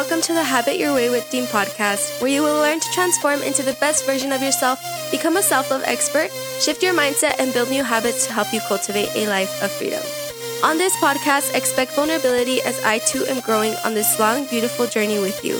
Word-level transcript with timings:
welcome 0.00 0.22
to 0.22 0.32
the 0.32 0.42
Habit 0.42 0.78
Your 0.78 0.94
Way 0.94 1.10
with 1.10 1.28
Dean 1.28 1.44
podcast, 1.44 2.22
where 2.22 2.30
you 2.30 2.40
will 2.40 2.58
learn 2.58 2.80
to 2.80 2.90
transform 2.90 3.42
into 3.42 3.62
the 3.62 3.74
best 3.84 4.06
version 4.06 4.32
of 4.32 4.40
yourself, 4.40 4.80
become 5.10 5.36
a 5.36 5.42
self 5.42 5.70
love 5.70 5.82
expert, 5.84 6.30
shift 6.58 6.82
your 6.82 6.94
mindset, 6.94 7.38
and 7.38 7.52
build 7.52 7.68
new 7.68 7.84
habits 7.84 8.26
to 8.26 8.32
help 8.32 8.50
you 8.50 8.60
cultivate 8.60 9.14
a 9.14 9.28
life 9.28 9.62
of 9.62 9.70
freedom. 9.70 10.00
On 10.64 10.78
this 10.78 10.96
podcast, 10.96 11.54
expect 11.54 11.92
vulnerability 11.92 12.62
as 12.62 12.82
I 12.82 13.00
too 13.00 13.26
am 13.26 13.40
growing 13.40 13.74
on 13.84 13.92
this 13.92 14.18
long, 14.18 14.46
beautiful 14.46 14.86
journey 14.86 15.18
with 15.18 15.44
you. 15.44 15.56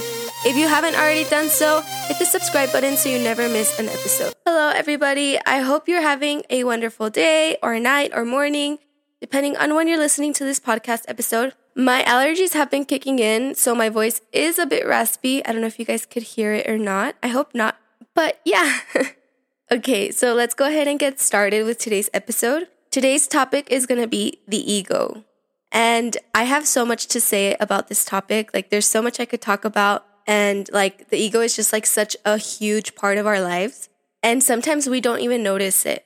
If 0.49 0.57
you 0.57 0.67
haven't 0.69 0.95
already 0.95 1.25
done 1.29 1.51
so, 1.51 1.83
hit 2.09 2.19
the 2.19 2.25
subscribe 2.25 2.73
button 2.73 2.97
so 2.97 3.11
you 3.11 3.19
never 3.19 3.47
miss 3.47 3.79
an 3.79 3.91
episode. 3.91 4.33
Hello, 4.47 4.71
everybody. 4.71 5.39
I 5.45 5.59
hope 5.59 5.87
you're 5.87 6.01
having 6.01 6.45
a 6.49 6.65
wonderful 6.65 7.11
day 7.11 7.59
or 7.63 7.79
night 7.79 8.13
or 8.15 8.25
morning, 8.25 8.79
depending 9.21 9.59
on 9.59 9.75
when 9.75 9.87
you're 9.87 9.99
listening 9.99 10.33
to 10.33 10.45
this 10.45 10.59
podcast 10.59 11.05
episode. 11.09 11.53
My 11.75 12.03
allergies 12.03 12.55
have 12.55 12.71
been 12.71 12.85
kicking 12.85 13.19
in, 13.19 13.55
so 13.55 13.75
my 13.75 13.89
voice 13.89 14.21
is 14.33 14.59
a 14.59 14.67
bit 14.67 14.87
raspy. 14.87 15.45
I 15.45 15.53
don't 15.53 15.61
know 15.61 15.67
if 15.67 15.79
you 15.79 15.85
guys 15.85 16.07
could 16.07 16.23
hear 16.23 16.53
it 16.53 16.69
or 16.69 16.79
not. 16.79 17.17
I 17.23 17.29
hope 17.29 17.55
not. 17.55 17.79
But 18.15 18.41
yeah. 18.45 18.81
okay, 19.73 20.11
so 20.11 20.35
let's 20.35 20.55
go 20.55 20.67
ahead 20.67 20.89
and 20.89 20.99
get 20.99 21.21
started 21.21 21.65
with 21.65 21.79
today's 21.79 22.11
episode. 22.13 22.69
Today's 22.91 23.27
topic 23.27 23.71
is 23.71 23.87
going 23.87 24.01
to 24.01 24.09
be 24.09 24.41
the 24.49 24.59
ego. 24.73 25.25
And 25.71 26.17
I 26.35 26.45
have 26.45 26.67
so 26.67 26.85
much 26.85 27.07
to 27.09 27.21
say 27.21 27.57
about 27.61 27.89
this 27.89 28.05
topic. 28.05 28.53
Like, 28.53 28.71
there's 28.71 28.89
so 28.89 29.01
much 29.01 29.21
I 29.21 29.25
could 29.25 29.41
talk 29.41 29.65
about. 29.65 30.05
And 30.27 30.69
like, 30.73 31.11
the 31.11 31.19
ego 31.19 31.41
is 31.41 31.55
just 31.55 31.73
like 31.73 31.87
such 31.87 32.17
a 32.25 32.37
huge 32.37 32.97
part 32.97 33.17
of 33.17 33.27
our 33.27 33.41
lives. 33.41 33.89
And 34.23 34.43
sometimes 34.43 34.89
we 34.89 35.01
don't 35.01 35.21
even 35.21 35.43
notice 35.43 35.87
it. 35.87 36.05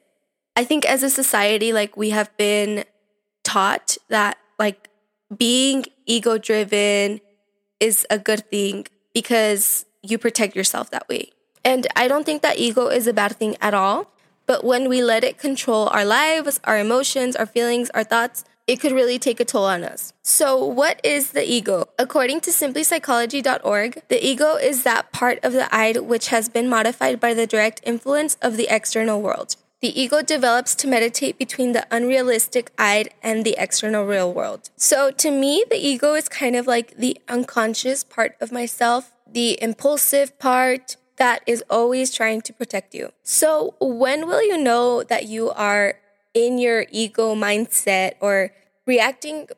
I 0.54 0.64
think 0.64 0.84
as 0.84 1.02
a 1.02 1.10
society, 1.10 1.72
like, 1.72 1.96
we 1.96 2.10
have 2.10 2.36
been 2.36 2.84
taught 3.44 3.96
that 4.08 4.38
like 4.58 4.88
being 5.36 5.84
ego 6.06 6.38
driven 6.38 7.20
is 7.80 8.06
a 8.10 8.18
good 8.18 8.48
thing 8.50 8.86
because 9.12 9.86
you 10.02 10.18
protect 10.18 10.54
yourself 10.56 10.90
that 10.90 11.08
way. 11.08 11.30
And 11.64 11.86
I 11.96 12.08
don't 12.08 12.26
think 12.26 12.42
that 12.42 12.58
ego 12.58 12.88
is 12.88 13.06
a 13.06 13.12
bad 13.12 13.36
thing 13.36 13.56
at 13.60 13.74
all. 13.74 14.10
But 14.46 14.62
when 14.62 14.90
we 14.90 15.02
let 15.02 15.24
it 15.24 15.38
control 15.38 15.88
our 15.88 16.04
lives, 16.04 16.60
our 16.64 16.78
emotions, 16.78 17.34
our 17.34 17.46
feelings, 17.46 17.88
our 17.90 18.04
thoughts, 18.04 18.44
it 18.66 18.80
could 18.80 18.92
really 18.92 19.18
take 19.18 19.40
a 19.40 19.44
toll 19.44 19.64
on 19.64 19.84
us. 19.84 20.12
So, 20.22 20.62
what 20.64 21.00
is 21.04 21.32
the 21.32 21.50
ego? 21.50 21.88
According 21.98 22.40
to 22.42 22.50
simplypsychology.org, 22.50 24.02
the 24.08 24.26
ego 24.26 24.56
is 24.56 24.82
that 24.84 25.12
part 25.12 25.38
of 25.42 25.52
the 25.52 25.74
id 25.74 26.00
which 26.00 26.28
has 26.28 26.48
been 26.48 26.68
modified 26.68 27.20
by 27.20 27.34
the 27.34 27.46
direct 27.46 27.80
influence 27.84 28.36
of 28.40 28.56
the 28.56 28.68
external 28.70 29.20
world. 29.20 29.56
The 29.84 30.00
ego 30.00 30.22
develops 30.22 30.74
to 30.76 30.88
meditate 30.88 31.36
between 31.36 31.72
the 31.72 31.86
unrealistic 31.90 32.70
id 32.78 33.10
and 33.22 33.44
the 33.44 33.54
external 33.58 34.06
real 34.06 34.32
world. 34.32 34.70
So, 34.78 35.10
to 35.10 35.30
me, 35.30 35.62
the 35.68 35.76
ego 35.76 36.14
is 36.14 36.26
kind 36.26 36.56
of 36.56 36.66
like 36.66 36.96
the 36.96 37.20
unconscious 37.28 38.02
part 38.02 38.34
of 38.40 38.50
myself, 38.50 39.12
the 39.30 39.62
impulsive 39.62 40.38
part, 40.38 40.96
that 41.16 41.42
is 41.46 41.62
always 41.68 42.14
trying 42.14 42.40
to 42.48 42.52
protect 42.54 42.94
you. 42.94 43.12
So, 43.22 43.74
when 43.78 44.26
will 44.26 44.42
you 44.42 44.56
know 44.56 45.02
that 45.02 45.26
you 45.26 45.50
are 45.50 46.00
in 46.32 46.56
your 46.56 46.86
ego 46.90 47.34
mindset 47.34 48.14
or 48.20 48.52
reacting, 48.86 49.48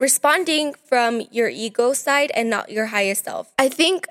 responding 0.00 0.72
from 0.88 1.24
your 1.30 1.50
ego 1.50 1.92
side 1.92 2.32
and 2.34 2.48
not 2.48 2.70
your 2.70 2.86
highest 2.86 3.26
self? 3.26 3.52
I 3.58 3.68
think 3.68 4.06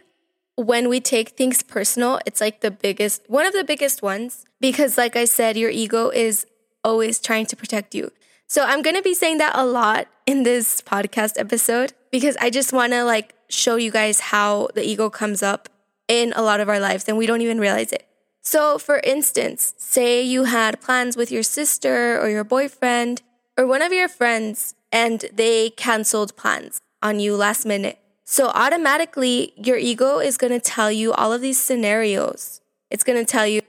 when 0.62 0.90
we 0.90 1.00
take 1.00 1.30
things 1.30 1.64
personal, 1.64 2.20
it's 2.26 2.40
like 2.40 2.62
the 2.62 2.72
biggest, 2.72 3.24
one 3.28 3.46
of 3.46 3.54
the 3.54 3.64
biggest 3.64 4.02
ones, 4.02 4.46
because 4.60 4.98
like 4.98 5.16
I 5.16 5.26
said, 5.26 5.58
your 5.58 5.70
ego 5.70 6.10
is 6.10 6.46
always 6.84 7.20
trying 7.20 7.46
to 7.48 7.56
protect 7.56 7.96
you. 7.96 8.12
So 8.48 8.64
I'm 8.64 8.82
going 8.82 8.96
to 8.96 9.02
be 9.02 9.14
saying 9.14 9.38
that 9.38 9.54
a 9.56 9.66
lot 9.66 10.08
in 10.26 10.44
this 10.44 10.82
podcast 10.82 11.40
episode 11.40 11.94
because 12.12 12.38
I 12.42 12.50
just 12.50 12.74
want 12.74 12.92
to 12.94 13.04
like 13.04 13.34
show 13.50 13.76
you 13.78 13.92
guys 13.92 14.20
how 14.20 14.68
the 14.76 14.86
ego 14.86 15.10
comes 15.10 15.42
up 15.42 15.70
in 16.08 16.34
a 16.36 16.42
lot 16.42 16.60
of 16.60 16.68
our 16.68 16.80
lives 16.80 17.06
and 17.08 17.18
we 17.18 17.26
don't 17.26 17.42
even 17.42 17.60
realize 17.60 17.92
it. 17.92 18.08
So, 18.42 18.78
for 18.78 19.00
instance, 19.00 19.74
say 19.78 20.22
you 20.22 20.46
had 20.46 20.82
plans 20.82 21.16
with 21.16 21.32
your 21.32 21.44
sister 21.44 22.20
or 22.20 22.28
your 22.28 22.44
boyfriend 22.44 23.22
or 23.58 23.66
one 23.66 23.82
of 23.82 23.94
your 23.94 24.10
friends 24.10 24.76
and 24.92 25.26
they 25.32 25.70
canceled 25.70 26.36
plans 26.36 26.82
on 27.02 27.20
you 27.20 27.36
last 27.36 27.66
minute. 27.66 28.01
So, 28.24 28.48
automatically, 28.50 29.54
your 29.58 29.78
ego 29.78 30.20
is 30.20 30.38
going 30.38 30.54
to 30.54 30.60
tell 30.60 30.92
you 30.92 31.12
all 31.14 31.34
of 31.34 31.42
these 31.42 31.60
scenarios. 31.60 32.62
It's 32.90 33.04
going 33.04 33.20
to 33.20 33.26
tell 33.26 33.48
you, 33.48 33.62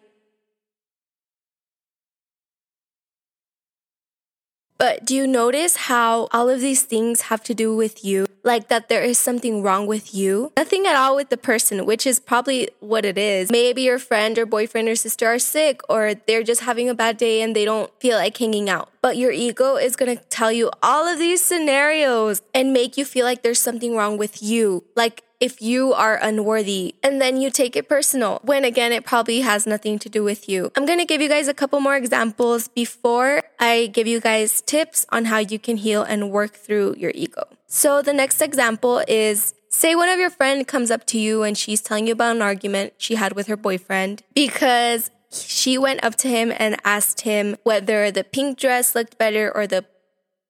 But 4.83 5.05
do 5.05 5.15
you 5.15 5.29
notice 5.29 5.77
how 5.87 6.27
all 6.33 6.49
of 6.49 6.61
these 6.61 6.83
things 6.83 7.31
have 7.31 7.45
to 7.45 7.55
do 7.55 7.77
with 7.77 8.05
you? 8.05 8.27
Like 8.45 8.69
that 8.69 8.89
there 8.89 9.03
is 9.03 9.19
something 9.19 9.63
wrong 9.63 9.87
with 9.87 10.15
you? 10.15 10.53
Nothing 10.57 10.87
at 10.87 10.97
all 10.97 11.17
with 11.17 11.31
the 11.31 11.37
person, 11.37 11.87
which 11.87 12.07
is 12.07 12.19
probably 12.19 12.69
what 12.81 13.05
it 13.05 13.17
is. 13.17 13.51
Maybe 13.51 13.83
your 13.83 13.99
friend 13.99 14.39
or 14.39 14.47
boyfriend 14.47 14.89
or 14.89 14.97
sister 14.97 15.27
are 15.27 15.39
sick 15.39 15.81
or 15.89 16.15
they're 16.15 16.43
just 16.43 16.63
having 16.63 16.89
a 16.89 16.95
bad 16.95 17.17
day 17.17 17.41
and 17.43 17.55
they 17.55 17.65
don't 17.65 17.91
feel 18.01 18.17
like 18.17 18.37
hanging 18.37 18.69
out. 18.69 18.91
But 19.01 19.17
your 19.17 19.33
ego 19.33 19.77
is 19.77 19.97
going 19.97 20.17
to 20.17 20.23
tell 20.25 20.53
you 20.53 20.71
all 20.83 21.07
of 21.07 21.19
these 21.19 21.41
scenarios 21.41 22.43
and 22.55 22.73
make 22.73 22.97
you 22.97 23.05
feel 23.05 23.25
like 23.25 23.43
there's 23.43 23.61
something 23.61 23.97
wrong 23.97 24.19
with 24.19 24.43
you. 24.43 24.85
Like 24.97 25.23
if 25.43 25.61
you 25.61 25.93
are 25.93 26.19
unworthy 26.23 26.95
and 27.03 27.21
then 27.21 27.41
you 27.41 27.51
take 27.51 27.75
it 27.75 27.89
personal 27.89 28.41
when 28.45 28.65
again 28.65 28.93
it 28.93 29.05
probably 29.05 29.41
has 29.41 29.67
nothing 29.67 29.99
to 29.99 30.09
do 30.09 30.23
with 30.23 30.49
you. 30.49 30.71
I'm 30.77 30.87
going 30.87 31.01
to 31.01 31.05
give 31.05 31.21
you 31.21 31.29
guys 31.29 31.49
a 31.49 31.55
couple 31.55 31.81
more 31.81 31.97
examples 31.97 32.69
before 32.69 33.43
I 33.59 33.91
give 33.93 34.07
you 34.07 34.21
guys 34.21 34.61
tips 34.61 35.05
on 35.11 35.25
how 35.25 35.39
you 35.39 35.59
can 35.59 35.79
heal 35.79 36.05
and 36.05 36.31
work 36.31 36.55
through 36.55 36.95
your 36.97 37.11
ego. 37.15 37.49
So 37.75 38.03
the 38.03 38.13
next 38.13 38.43
example 38.43 39.03
is 39.09 39.55
Say 39.71 39.95
one 39.95 40.11
of 40.11 40.19
your 40.19 40.29
friend 40.29 40.69
comes 40.69 40.91
up 40.91 41.07
to 41.07 41.19
you 41.19 41.43
and 41.43 41.57
she's 41.57 41.81
telling 41.81 42.07
you 42.07 42.13
about 42.13 42.37
an 42.37 42.43
argument 42.43 42.93
she 42.99 43.15
had 43.15 43.33
with 43.33 43.47
her 43.47 43.57
boyfriend 43.57 44.23
because 44.35 45.11
she 45.31 45.79
went 45.79 46.05
up 46.05 46.17
to 46.17 46.29
him 46.29 46.53
and 46.59 46.77
asked 46.85 47.23
him 47.23 47.57
whether 47.63 48.11
the 48.11 48.23
pink 48.25 48.59
dress 48.59 48.95
looked 48.95 49.17
better 49.17 49.51
or 49.51 49.67
the 49.67 49.87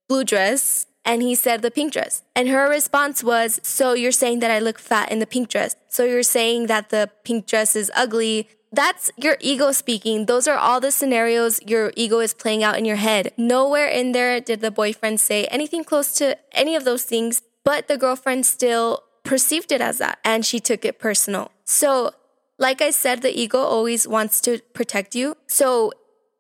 blue 0.09 0.25
dress 0.25 0.89
and 1.05 1.23
he 1.23 1.35
said 1.35 1.63
the 1.63 1.71
pink 1.71 1.93
dress. 1.93 2.23
And 2.35 2.49
her 2.49 2.69
response 2.69 3.25
was, 3.25 3.61
So 3.63 3.95
you're 3.95 4.13
saying 4.13 4.41
that 4.41 4.51
I 4.51 4.59
look 4.59 4.79
fat 4.79 5.11
in 5.11 5.19
the 5.19 5.27
pink 5.27 5.49
dress. 5.49 5.77
So 5.89 6.05
you're 6.05 6.23
saying 6.23 6.67
that 6.67 6.91
the 6.91 7.11
pink 7.25 7.47
dress 7.47 7.75
is 7.77 7.91
ugly. 7.95 8.49
That's 8.71 9.11
your 9.17 9.37
ego 9.41 9.73
speaking. 9.73 10.27
Those 10.27 10.49
are 10.49 10.57
all 10.57 10.81
the 10.81 10.91
scenarios 10.91 11.61
your 11.67 11.93
ego 11.95 12.21
is 12.21 12.33
playing 12.33 12.65
out 12.65 12.79
in 12.79 12.85
your 12.85 12.97
head. 12.97 13.33
Nowhere 13.37 13.87
in 13.87 14.13
there 14.13 14.41
did 14.41 14.61
the 14.61 14.71
boyfriend 14.71 15.21
say 15.21 15.45
anything 15.47 15.85
close 15.85 16.15
to 16.15 16.39
any 16.53 16.75
of 16.75 16.85
those 16.85 17.05
things, 17.05 17.43
but 17.65 17.89
the 17.89 17.99
girlfriend 17.99 18.47
still 18.47 19.03
perceived 19.25 19.73
it 19.73 19.81
as 19.81 19.99
that 19.99 20.19
and 20.25 20.47
she 20.47 20.59
took 20.59 20.85
it 20.85 20.99
personal. 20.99 21.51
So, 21.65 22.13
like 22.59 22.81
I 22.81 22.91
said, 22.91 23.23
the 23.23 23.39
ego 23.39 23.59
always 23.59 24.07
wants 24.07 24.41
to 24.43 24.61
protect 24.73 25.15
you. 25.15 25.37
So, 25.47 25.93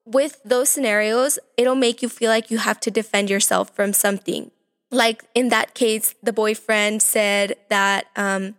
with 0.05 0.41
those 0.45 0.69
scenarios, 0.69 1.39
it'll 1.57 1.75
make 1.75 2.03
you 2.03 2.09
feel 2.09 2.31
like 2.31 2.51
you 2.51 2.59
have 2.59 2.81
to 2.81 2.91
defend 2.91 3.31
yourself 3.31 3.71
from 3.75 3.93
something. 3.93 4.51
Like 4.91 5.25
in 5.35 5.49
that 5.49 5.75
case, 5.75 6.15
the 6.23 6.33
boyfriend 6.33 7.03
said 7.03 7.57
that 7.69 8.07
um, 8.17 8.57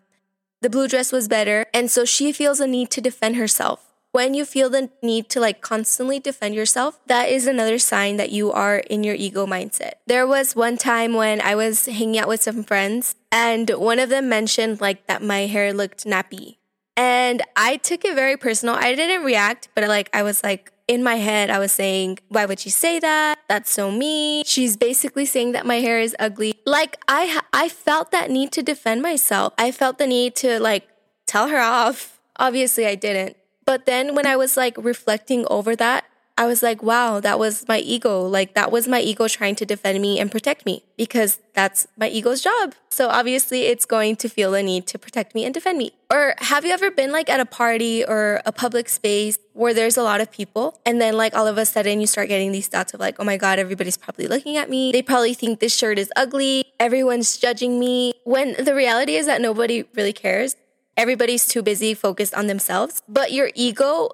the 0.62 0.70
blue 0.70 0.88
dress 0.88 1.12
was 1.12 1.28
better. 1.28 1.68
And 1.74 1.92
so 1.92 2.06
she 2.06 2.31
feels 2.31 2.59
a 2.59 2.68
need 2.68 2.90
to 2.92 3.02
defend 3.02 3.36
herself. 3.36 3.92
When 4.12 4.36
you 4.36 4.46
feel 4.46 4.70
the 4.70 4.92
need 5.02 5.28
to 5.30 5.40
like 5.40 5.62
constantly 5.62 6.20
defend 6.20 6.54
yourself, 6.54 7.00
that 7.08 7.30
is 7.30 7.48
another 7.48 7.80
sign 7.80 8.18
that 8.18 8.31
you 8.31 8.52
are 8.52 8.78
in 8.78 9.04
your 9.04 9.16
ego 9.16 9.46
mindset. 9.48 9.94
There 10.06 10.28
was 10.28 10.56
one 10.56 10.78
time 10.78 11.14
when 11.14 11.42
I 11.42 11.56
was 11.56 11.88
hanging 11.88 12.20
out 12.20 12.28
with 12.28 12.44
some 12.44 12.64
friends 12.64 13.16
and 13.31 13.70
one 13.72 14.00
of 14.00 14.10
them 14.10 14.30
mentioned 14.30 14.81
like 14.81 15.08
that 15.08 15.24
my 15.24 15.48
hair 15.48 15.74
looked 15.74 16.06
nappy. 16.06 16.58
And 16.96 17.42
I 17.56 17.78
took 17.78 18.06
it 18.06 18.14
very 18.14 18.38
personal. 18.38 18.75
I 18.75 18.94
didn't 18.94 19.25
react, 19.25 19.70
but 19.74 19.88
like 19.88 20.12
I 20.14 20.22
was 20.22 20.44
like, 20.44 20.72
in 20.88 21.04
my 21.04 21.16
head, 21.16 21.50
I 21.50 21.60
was 21.60 21.72
saying, 21.72 22.20
why 22.30 22.46
would 22.46 22.60
she 22.60 22.70
say 22.70 23.00
that? 23.00 23.40
That's 23.48 23.72
so 23.72 23.92
mean. 23.92 24.44
She's 24.46 24.76
basically 24.76 25.26
saying 25.26 25.54
that 25.54 25.66
my 25.66 25.76
hair 25.76 26.00
is 26.00 26.16
ugly. 26.20 26.56
Like 26.66 26.98
I, 27.08 27.42
I 27.54 27.70
felt 27.70 28.12
that 28.12 28.30
need 28.30 28.52
to 28.54 28.64
defend 28.64 29.02
myself. 29.02 29.54
I 29.58 29.72
felt 29.72 29.98
the 29.98 30.07
need 30.07 30.36
to 30.38 30.60
like 30.60 30.88
tell 31.25 31.48
her 31.48 31.60
off. 31.60 32.19
Obviously, 32.38 32.86
I 32.86 32.96
didn't. 32.96 33.38
But 33.66 33.86
then 33.86 34.16
when 34.16 34.25
I 34.25 34.36
was 34.36 34.57
like 34.57 34.75
reflecting 34.78 35.46
over 35.50 35.75
that, 35.75 36.06
I 36.35 36.47
was 36.47 36.63
like, 36.63 36.81
wow, 36.81 37.19
that 37.19 37.38
was 37.38 37.68
my 37.68 37.77
ego. 37.77 38.25
Like, 38.25 38.56
that 38.56 38.71
was 38.71 38.88
my 38.88 39.00
ego 39.00 39.27
trying 39.27 39.53
to 39.56 39.65
defend 39.65 40.01
me 40.01 40.19
and 40.19 40.31
protect 40.31 40.65
me 40.65 40.83
because 40.97 41.39
that's 41.53 41.85
my 41.95 42.09
ego's 42.09 42.41
job. 42.41 42.74
So, 42.89 43.09
obviously, 43.09 43.63
it's 43.63 43.85
going 43.85 44.15
to 44.18 44.30
feel 44.30 44.51
the 44.51 44.63
need 44.63 44.88
to 44.88 44.97
protect 44.97 45.35
me 45.35 45.45
and 45.45 45.53
defend 45.53 45.77
me. 45.77 45.91
Or 46.12 46.33
have 46.39 46.65
you 46.65 46.71
ever 46.71 46.89
been 46.89 47.12
like 47.12 47.30
at 47.30 47.39
a 47.39 47.45
party 47.45 48.03
or 48.03 48.41
a 48.47 48.51
public 48.51 48.89
space 48.89 49.38
where 49.53 49.75
there's 49.75 49.95
a 49.95 50.01
lot 50.01 50.21
of 50.21 50.31
people 50.31 50.80
and 50.88 51.00
then, 51.00 51.15
like, 51.15 51.35
all 51.35 51.45
of 51.45 51.59
a 51.59 51.65
sudden 51.65 52.01
you 52.01 52.07
start 52.07 52.30
getting 52.30 52.51
these 52.51 52.68
thoughts 52.68 52.95
of, 52.95 53.00
like, 53.00 53.18
oh 53.19 53.24
my 53.24 53.38
God, 53.38 53.59
everybody's 53.59 53.97
probably 53.97 54.25
looking 54.25 54.57
at 54.57 54.71
me. 54.71 54.91
They 54.91 55.03
probably 55.03 55.35
think 55.35 55.59
this 55.59 55.75
shirt 55.75 56.00
is 56.00 56.12
ugly. 56.15 56.65
Everyone's 56.80 57.38
judging 57.38 57.80
me. 57.80 58.15
When 58.24 58.56
the 58.63 58.74
reality 58.74 59.15
is 59.15 59.27
that 59.27 59.39
nobody 59.39 59.83
really 59.94 60.13
cares. 60.13 60.56
Everybody's 60.97 61.47
too 61.47 61.62
busy 61.62 61.94
focused 61.94 62.33
on 62.33 62.47
themselves. 62.47 63.03
But 63.07 63.31
your 63.31 63.51
ego 63.56 64.12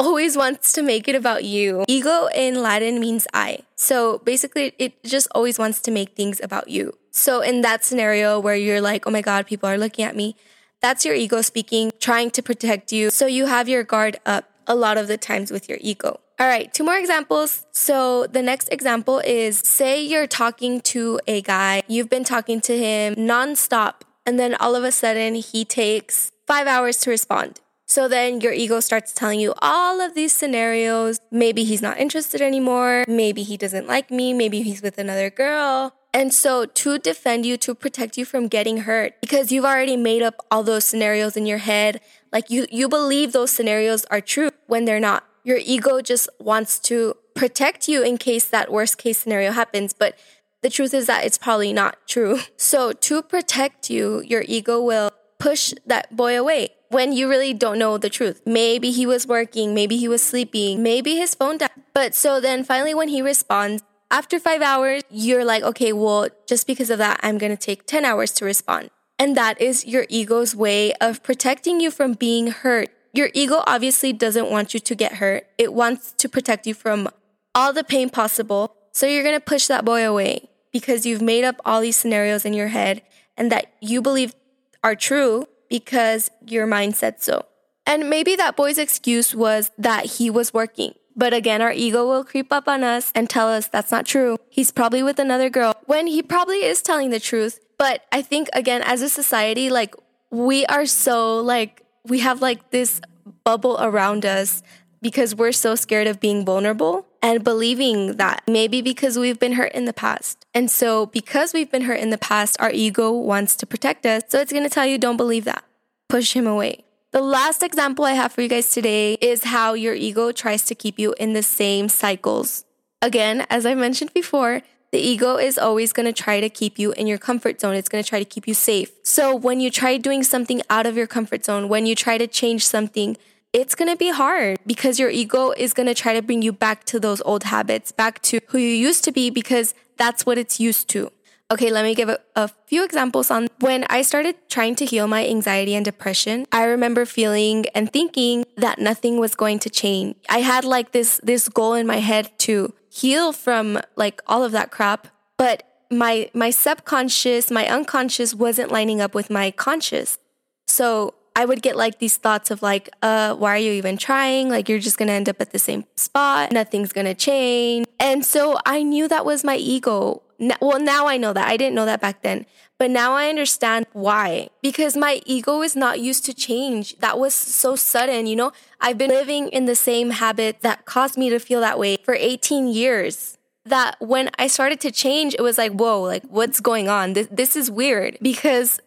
always 0.00 0.36
wants 0.36 0.72
to 0.72 0.82
make 0.82 1.08
it 1.08 1.14
about 1.14 1.44
you. 1.44 1.84
Ego 1.88 2.28
in 2.34 2.62
Latin 2.62 3.00
means 3.00 3.26
I. 3.34 3.60
So 3.76 4.18
basically, 4.18 4.72
it 4.78 5.02
just 5.04 5.28
always 5.34 5.58
wants 5.58 5.80
to 5.82 5.90
make 5.90 6.14
things 6.14 6.40
about 6.42 6.68
you. 6.68 6.94
So, 7.10 7.40
in 7.40 7.62
that 7.62 7.84
scenario 7.84 8.38
where 8.38 8.54
you're 8.54 8.80
like, 8.80 9.06
oh 9.06 9.10
my 9.10 9.22
God, 9.22 9.46
people 9.46 9.68
are 9.68 9.78
looking 9.78 10.04
at 10.04 10.14
me, 10.14 10.36
that's 10.80 11.04
your 11.04 11.14
ego 11.14 11.42
speaking, 11.42 11.90
trying 11.98 12.30
to 12.30 12.42
protect 12.42 12.92
you. 12.92 13.10
So, 13.10 13.26
you 13.26 13.46
have 13.46 13.68
your 13.68 13.82
guard 13.82 14.18
up 14.24 14.48
a 14.68 14.76
lot 14.76 14.96
of 14.96 15.08
the 15.08 15.16
times 15.16 15.50
with 15.50 15.68
your 15.68 15.78
ego. 15.80 16.20
All 16.38 16.46
right, 16.46 16.72
two 16.72 16.84
more 16.84 16.96
examples. 16.96 17.66
So, 17.72 18.26
the 18.26 18.42
next 18.42 18.68
example 18.68 19.18
is 19.18 19.58
say 19.58 20.00
you're 20.00 20.28
talking 20.28 20.80
to 20.82 21.18
a 21.26 21.42
guy, 21.42 21.82
you've 21.88 22.08
been 22.08 22.24
talking 22.24 22.60
to 22.60 22.78
him 22.78 23.16
nonstop, 23.16 24.02
and 24.24 24.38
then 24.38 24.54
all 24.54 24.76
of 24.76 24.84
a 24.84 24.92
sudden 24.92 25.34
he 25.34 25.64
takes 25.64 26.30
five 26.46 26.68
hours 26.68 26.98
to 26.98 27.10
respond. 27.10 27.60
So 27.88 28.06
then 28.06 28.42
your 28.42 28.52
ego 28.52 28.80
starts 28.80 29.14
telling 29.14 29.40
you 29.40 29.54
all 29.62 30.02
of 30.02 30.14
these 30.14 30.36
scenarios. 30.36 31.20
Maybe 31.30 31.64
he's 31.64 31.80
not 31.80 31.96
interested 31.96 32.42
anymore. 32.42 33.06
Maybe 33.08 33.42
he 33.42 33.56
doesn't 33.56 33.86
like 33.86 34.10
me. 34.10 34.34
Maybe 34.34 34.60
he's 34.60 34.82
with 34.82 34.98
another 34.98 35.30
girl. 35.30 35.94
And 36.12 36.32
so 36.34 36.66
to 36.66 36.98
defend 36.98 37.46
you, 37.46 37.56
to 37.56 37.74
protect 37.74 38.18
you 38.18 38.26
from 38.26 38.46
getting 38.46 38.78
hurt, 38.78 39.14
because 39.22 39.50
you've 39.50 39.64
already 39.64 39.96
made 39.96 40.20
up 40.20 40.34
all 40.50 40.62
those 40.62 40.84
scenarios 40.84 41.34
in 41.34 41.46
your 41.46 41.58
head, 41.58 42.02
like 42.30 42.50
you, 42.50 42.66
you 42.70 42.90
believe 42.90 43.32
those 43.32 43.50
scenarios 43.50 44.04
are 44.10 44.20
true 44.20 44.50
when 44.66 44.84
they're 44.84 45.00
not. 45.00 45.24
Your 45.42 45.58
ego 45.58 46.02
just 46.02 46.28
wants 46.38 46.78
to 46.80 47.14
protect 47.34 47.88
you 47.88 48.02
in 48.02 48.18
case 48.18 48.46
that 48.48 48.70
worst 48.70 48.98
case 48.98 49.18
scenario 49.18 49.52
happens. 49.52 49.94
But 49.94 50.18
the 50.60 50.68
truth 50.68 50.92
is 50.92 51.06
that 51.06 51.24
it's 51.24 51.38
probably 51.38 51.72
not 51.72 51.96
true. 52.06 52.40
So 52.58 52.92
to 52.92 53.22
protect 53.22 53.88
you, 53.88 54.20
your 54.26 54.44
ego 54.46 54.82
will 54.82 55.10
push 55.38 55.72
that 55.86 56.14
boy 56.14 56.38
away 56.38 56.74
when 56.88 57.12
you 57.12 57.28
really 57.28 57.54
don't 57.54 57.78
know 57.78 57.98
the 57.98 58.10
truth. 58.10 58.42
Maybe 58.46 58.90
he 58.90 59.06
was 59.06 59.26
working, 59.26 59.74
maybe 59.74 59.96
he 59.96 60.08
was 60.08 60.22
sleeping, 60.22 60.82
maybe 60.82 61.16
his 61.16 61.34
phone 61.34 61.58
died. 61.58 61.70
But 61.94 62.14
so 62.14 62.40
then 62.40 62.64
finally, 62.64 62.94
when 62.94 63.08
he 63.08 63.22
responds, 63.22 63.82
after 64.10 64.38
five 64.38 64.62
hours, 64.62 65.02
you're 65.10 65.44
like, 65.44 65.62
okay, 65.62 65.92
well, 65.92 66.28
just 66.46 66.66
because 66.66 66.88
of 66.88 66.98
that, 66.98 67.20
I'm 67.22 67.36
going 67.36 67.52
to 67.52 67.58
take 67.58 67.86
10 67.86 68.04
hours 68.04 68.32
to 68.32 68.44
respond. 68.44 68.90
And 69.18 69.36
that 69.36 69.60
is 69.60 69.84
your 69.84 70.06
ego's 70.08 70.54
way 70.56 70.92
of 70.94 71.22
protecting 71.22 71.80
you 71.80 71.90
from 71.90 72.14
being 72.14 72.46
hurt. 72.48 72.88
Your 73.12 73.30
ego 73.34 73.62
obviously 73.66 74.12
doesn't 74.12 74.50
want 74.50 74.72
you 74.72 74.80
to 74.80 74.94
get 74.94 75.14
hurt. 75.14 75.46
It 75.58 75.74
wants 75.74 76.12
to 76.12 76.28
protect 76.28 76.66
you 76.66 76.72
from 76.72 77.08
all 77.54 77.72
the 77.72 77.84
pain 77.84 78.08
possible. 78.08 78.74
So 78.92 79.06
you're 79.06 79.24
going 79.24 79.36
to 79.36 79.44
push 79.44 79.66
that 79.66 79.84
boy 79.84 80.08
away 80.08 80.48
because 80.72 81.04
you've 81.04 81.22
made 81.22 81.44
up 81.44 81.60
all 81.64 81.80
these 81.80 81.96
scenarios 81.96 82.44
in 82.44 82.54
your 82.54 82.68
head 82.68 83.02
and 83.36 83.50
that 83.52 83.72
you 83.80 84.00
believe 84.00 84.34
are 84.82 84.94
true 84.94 85.46
because 85.68 86.30
your 86.46 86.66
mind 86.66 86.96
said 86.96 87.22
so. 87.22 87.44
And 87.86 88.10
maybe 88.10 88.36
that 88.36 88.56
boy's 88.56 88.78
excuse 88.78 89.34
was 89.34 89.70
that 89.78 90.04
he 90.04 90.28
was 90.28 90.52
working. 90.52 90.94
But 91.16 91.34
again, 91.34 91.60
our 91.62 91.72
ego 91.72 92.06
will 92.06 92.22
creep 92.22 92.52
up 92.52 92.68
on 92.68 92.84
us 92.84 93.10
and 93.14 93.28
tell 93.28 93.48
us 93.48 93.66
that's 93.66 93.90
not 93.90 94.06
true. 94.06 94.36
He's 94.50 94.70
probably 94.70 95.02
with 95.02 95.18
another 95.18 95.50
girl 95.50 95.74
when 95.86 96.06
he 96.06 96.22
probably 96.22 96.62
is 96.64 96.80
telling 96.80 97.10
the 97.10 97.18
truth. 97.18 97.58
But 97.76 98.04
I 98.12 98.22
think, 98.22 98.48
again, 98.52 98.82
as 98.82 99.02
a 99.02 99.08
society, 99.08 99.70
like 99.70 99.94
we 100.30 100.64
are 100.66 100.86
so 100.86 101.40
like, 101.40 101.82
we 102.04 102.20
have 102.20 102.40
like 102.40 102.70
this 102.70 103.00
bubble 103.42 103.78
around 103.80 104.24
us 104.24 104.62
because 105.00 105.34
we're 105.34 105.52
so 105.52 105.74
scared 105.74 106.06
of 106.06 106.20
being 106.20 106.44
vulnerable 106.44 107.06
and 107.22 107.42
believing 107.44 108.16
that 108.16 108.42
maybe 108.46 108.82
because 108.82 109.18
we've 109.18 109.38
been 109.38 109.52
hurt 109.52 109.72
in 109.72 109.84
the 109.84 109.92
past. 109.92 110.44
And 110.54 110.70
so, 110.70 111.06
because 111.06 111.52
we've 111.52 111.70
been 111.70 111.82
hurt 111.82 112.00
in 112.00 112.10
the 112.10 112.18
past, 112.18 112.56
our 112.60 112.70
ego 112.70 113.12
wants 113.12 113.56
to 113.56 113.66
protect 113.66 114.06
us. 114.06 114.22
So, 114.28 114.40
it's 114.40 114.52
going 114.52 114.64
to 114.64 114.70
tell 114.70 114.86
you, 114.86 114.98
don't 114.98 115.16
believe 115.16 115.44
that. 115.44 115.64
Push 116.08 116.34
him 116.34 116.46
away. 116.46 116.84
The 117.10 117.22
last 117.22 117.62
example 117.62 118.04
I 118.04 118.12
have 118.12 118.32
for 118.32 118.42
you 118.42 118.48
guys 118.48 118.70
today 118.70 119.14
is 119.14 119.44
how 119.44 119.72
your 119.74 119.94
ego 119.94 120.30
tries 120.30 120.64
to 120.64 120.74
keep 120.74 120.98
you 120.98 121.14
in 121.18 121.32
the 121.32 121.42
same 121.42 121.88
cycles. 121.88 122.64
Again, 123.00 123.46
as 123.48 123.64
I 123.64 123.74
mentioned 123.74 124.12
before, 124.12 124.62
the 124.90 124.98
ego 124.98 125.36
is 125.36 125.58
always 125.58 125.92
going 125.92 126.06
to 126.06 126.12
try 126.12 126.40
to 126.40 126.48
keep 126.48 126.78
you 126.78 126.92
in 126.92 127.06
your 127.06 127.18
comfort 127.18 127.60
zone. 127.60 127.74
It's 127.74 127.88
going 127.88 128.02
to 128.02 128.08
try 128.08 128.18
to 128.18 128.24
keep 128.24 128.48
you 128.48 128.54
safe. 128.54 128.90
So 129.02 129.34
when 129.34 129.60
you 129.60 129.70
try 129.70 129.98
doing 129.98 130.22
something 130.22 130.62
out 130.70 130.86
of 130.86 130.96
your 130.96 131.06
comfort 131.06 131.44
zone, 131.44 131.68
when 131.68 131.86
you 131.86 131.94
try 131.94 132.16
to 132.18 132.26
change 132.26 132.66
something, 132.66 133.16
it's 133.52 133.74
going 133.74 133.90
to 133.90 133.96
be 133.96 134.10
hard 134.10 134.58
because 134.66 134.98
your 134.98 135.10
ego 135.10 135.52
is 135.52 135.72
going 135.72 135.86
to 135.86 135.94
try 135.94 136.12
to 136.12 136.22
bring 136.22 136.42
you 136.42 136.52
back 136.52 136.84
to 136.84 137.00
those 137.00 137.22
old 137.22 137.44
habits, 137.44 137.92
back 137.92 138.20
to 138.22 138.40
who 138.48 138.58
you 138.58 138.74
used 138.74 139.04
to 139.04 139.12
be 139.12 139.30
because 139.30 139.74
that's 139.96 140.26
what 140.26 140.38
it's 140.38 140.60
used 140.60 140.88
to. 140.90 141.10
Okay, 141.50 141.70
let 141.70 141.82
me 141.82 141.94
give 141.94 142.10
a, 142.10 142.18
a, 142.36 142.48
few 142.66 142.84
examples 142.84 143.30
on 143.30 143.48
when 143.60 143.84
I 143.88 144.02
started 144.02 144.36
trying 144.50 144.74
to 144.76 144.84
heal 144.84 145.06
my 145.06 145.26
anxiety 145.26 145.74
and 145.74 145.82
depression. 145.82 146.46
I 146.52 146.64
remember 146.64 147.06
feeling 147.06 147.64
and 147.74 147.90
thinking 147.90 148.44
that 148.58 148.78
nothing 148.78 149.18
was 149.18 149.34
going 149.34 149.58
to 149.60 149.70
change. 149.70 150.16
I 150.28 150.40
had 150.40 150.66
like 150.66 150.92
this 150.92 151.18
this 151.22 151.48
goal 151.48 151.72
in 151.72 151.86
my 151.86 152.00
head 152.00 152.38
to 152.40 152.74
heal 152.90 153.32
from 153.32 153.80
like 153.96 154.20
all 154.26 154.44
of 154.44 154.52
that 154.52 154.70
crap, 154.70 155.08
but 155.38 155.62
my 155.90 156.30
my 156.34 156.50
subconscious, 156.50 157.50
my 157.50 157.66
unconscious 157.66 158.34
wasn't 158.34 158.70
lining 158.70 159.00
up 159.00 159.14
with 159.14 159.30
my 159.30 159.50
conscious. 159.50 160.18
So 160.66 161.14
I 161.38 161.44
would 161.44 161.62
get 161.62 161.76
like 161.76 162.00
these 162.00 162.16
thoughts 162.16 162.50
of 162.50 162.62
like, 162.62 162.90
uh, 163.00 163.32
why 163.36 163.54
are 163.54 163.58
you 163.58 163.70
even 163.70 163.96
trying? 163.96 164.48
Like, 164.48 164.68
you're 164.68 164.80
just 164.80 164.98
gonna 164.98 165.12
end 165.12 165.28
up 165.28 165.40
at 165.40 165.52
the 165.52 165.58
same 165.60 165.84
spot. 165.94 166.50
Nothing's 166.50 166.92
gonna 166.92 167.14
change. 167.14 167.86
And 168.00 168.26
so 168.26 168.58
I 168.66 168.82
knew 168.82 169.06
that 169.06 169.24
was 169.24 169.44
my 169.44 169.54
ego. 169.54 170.22
Well, 170.60 170.80
now 170.80 171.06
I 171.06 171.16
know 171.16 171.32
that. 171.32 171.46
I 171.46 171.56
didn't 171.56 171.76
know 171.76 171.84
that 171.84 172.00
back 172.00 172.22
then. 172.22 172.44
But 172.76 172.90
now 172.90 173.12
I 173.12 173.28
understand 173.28 173.86
why. 173.92 174.48
Because 174.62 174.96
my 174.96 175.20
ego 175.26 175.62
is 175.62 175.76
not 175.76 176.00
used 176.00 176.24
to 176.24 176.34
change. 176.34 176.98
That 176.98 177.20
was 177.20 177.34
so 177.34 177.76
sudden, 177.76 178.26
you 178.26 178.34
know? 178.34 178.50
I've 178.80 178.98
been 178.98 179.10
living 179.10 179.46
in 179.48 179.66
the 179.66 179.76
same 179.76 180.10
habit 180.10 180.62
that 180.62 180.86
caused 180.86 181.16
me 181.16 181.30
to 181.30 181.38
feel 181.38 181.60
that 181.60 181.78
way 181.78 181.98
for 182.04 182.14
18 182.14 182.66
years 182.66 183.38
that 183.64 183.96
when 184.00 184.30
I 184.38 184.48
started 184.48 184.80
to 184.80 184.90
change, 184.90 185.34
it 185.34 185.42
was 185.42 185.56
like, 185.56 185.72
whoa, 185.72 186.02
like 186.02 186.24
what's 186.24 186.58
going 186.58 186.88
on? 186.88 187.12
This, 187.12 187.28
this 187.30 187.54
is 187.54 187.70
weird 187.70 188.18
because 188.20 188.80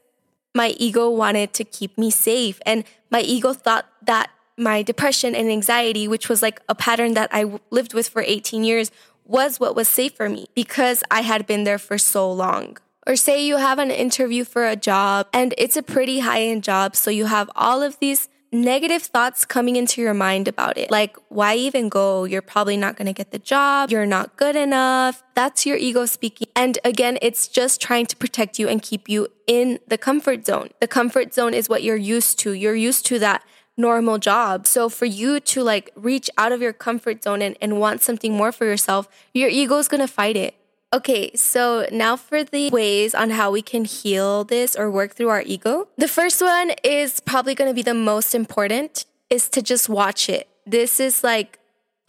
my 0.53 0.69
ego 0.77 1.09
wanted 1.09 1.53
to 1.53 1.63
keep 1.63 1.97
me 1.97 2.11
safe. 2.11 2.59
And 2.65 2.83
my 3.09 3.21
ego 3.21 3.53
thought 3.53 3.87
that 4.03 4.29
my 4.57 4.81
depression 4.81 5.33
and 5.33 5.49
anxiety, 5.49 6.07
which 6.07 6.29
was 6.29 6.41
like 6.41 6.61
a 6.67 6.75
pattern 6.75 7.13
that 7.13 7.29
I 7.31 7.59
lived 7.69 7.93
with 7.93 8.09
for 8.09 8.21
18 8.21 8.63
years, 8.63 8.91
was 9.25 9.59
what 9.59 9.75
was 9.75 9.87
safe 9.87 10.13
for 10.15 10.29
me 10.29 10.47
because 10.55 11.03
I 11.09 11.21
had 11.21 11.47
been 11.47 11.63
there 11.63 11.77
for 11.77 11.97
so 11.97 12.31
long. 12.31 12.77
Or 13.07 13.15
say 13.15 13.43
you 13.43 13.57
have 13.57 13.79
an 13.79 13.89
interview 13.89 14.43
for 14.43 14.67
a 14.67 14.75
job 14.75 15.27
and 15.33 15.55
it's 15.57 15.75
a 15.75 15.81
pretty 15.81 16.19
high 16.19 16.43
end 16.43 16.63
job. 16.63 16.95
So 16.95 17.09
you 17.09 17.25
have 17.25 17.49
all 17.55 17.81
of 17.81 17.97
these 17.99 18.29
negative 18.51 19.03
thoughts 19.03 19.45
coming 19.45 19.75
into 19.75 20.01
your 20.01 20.13
mind 20.13 20.47
about 20.47 20.77
it. 20.77 20.91
Like, 20.91 21.15
why 21.29 21.55
even 21.55 21.89
go? 21.89 22.25
You're 22.25 22.41
probably 22.41 22.77
not 22.77 22.97
going 22.97 23.05
to 23.05 23.13
get 23.13 23.31
the 23.31 23.39
job. 23.39 23.91
You're 23.91 24.05
not 24.05 24.35
good 24.35 24.55
enough. 24.55 25.23
That's 25.35 25.65
your 25.65 25.77
ego 25.77 26.05
speaking. 26.05 26.47
And 26.55 26.77
again, 26.83 27.17
it's 27.21 27.47
just 27.47 27.81
trying 27.81 28.07
to 28.07 28.15
protect 28.15 28.59
you 28.59 28.67
and 28.67 28.81
keep 28.81 29.07
you 29.07 29.27
in 29.47 29.79
the 29.87 29.97
comfort 29.97 30.45
zone. 30.45 30.69
The 30.79 30.87
comfort 30.87 31.33
zone 31.33 31.53
is 31.53 31.69
what 31.69 31.83
you're 31.83 31.95
used 31.95 32.39
to. 32.39 32.51
You're 32.51 32.75
used 32.75 33.05
to 33.07 33.19
that 33.19 33.43
normal 33.77 34.17
job. 34.17 34.67
So 34.67 34.89
for 34.89 35.05
you 35.05 35.39
to 35.39 35.63
like 35.63 35.91
reach 35.95 36.29
out 36.37 36.51
of 36.51 36.61
your 36.61 36.73
comfort 36.73 37.23
zone 37.23 37.41
and, 37.41 37.57
and 37.61 37.79
want 37.79 38.01
something 38.01 38.33
more 38.33 38.51
for 38.51 38.65
yourself, 38.65 39.07
your 39.33 39.49
ego 39.49 39.77
is 39.77 39.87
going 39.87 40.01
to 40.01 40.07
fight 40.07 40.35
it. 40.35 40.55
Okay, 40.93 41.31
so 41.35 41.87
now 41.89 42.17
for 42.17 42.43
the 42.43 42.69
ways 42.69 43.15
on 43.15 43.29
how 43.29 43.49
we 43.49 43.61
can 43.61 43.85
heal 43.85 44.43
this 44.43 44.75
or 44.75 44.91
work 44.91 45.15
through 45.15 45.29
our 45.29 45.41
ego. 45.41 45.87
The 45.97 46.09
first 46.09 46.41
one 46.41 46.73
is 46.83 47.21
probably 47.21 47.55
going 47.55 47.69
to 47.69 47.73
be 47.73 47.81
the 47.81 47.93
most 47.93 48.35
important 48.35 49.05
is 49.29 49.47
to 49.49 49.61
just 49.61 49.87
watch 49.87 50.27
it. 50.27 50.49
This 50.65 50.99
is 50.99 51.23
like 51.23 51.59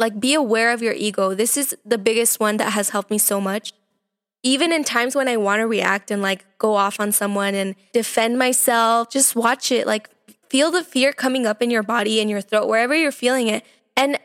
like 0.01 0.19
be 0.19 0.35
aware 0.35 0.73
of 0.73 0.83
your 0.83 0.95
ego. 0.95 1.33
This 1.33 1.57
is 1.57 1.77
the 1.85 1.99
biggest 1.99 2.41
one 2.41 2.57
that 2.57 2.73
has 2.73 2.91
helped 2.91 3.11
me 3.11 3.19
so 3.19 3.41
much. 3.41 3.73
Even 4.43 4.73
in 4.73 4.83
times 4.83 5.15
when 5.15 5.29
I 5.29 5.37
want 5.37 5.61
to 5.61 5.69
react 5.69 6.11
and 6.11 6.21
like 6.21 6.45
go 6.59 6.75
off 6.75 6.99
on 6.99 7.13
someone 7.13 7.55
and 7.55 7.77
defend 7.93 8.37
myself, 8.37 9.11
just 9.11 9.37
watch 9.37 9.71
it. 9.71 9.87
Like 9.87 10.11
feel 10.49 10.73
the 10.73 10.83
fear 10.83 11.13
coming 11.13 11.47
up 11.47 11.63
in 11.63 11.71
your 11.71 11.85
body 11.85 12.21
and 12.21 12.29
your 12.29 12.41
throat 12.41 12.67
wherever 12.67 12.97
you're 12.97 13.13
feeling 13.13 13.47
it 13.47 13.65
and 13.97 14.19